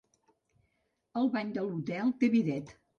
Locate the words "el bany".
1.23-1.55